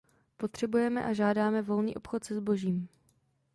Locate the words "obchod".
1.95-2.23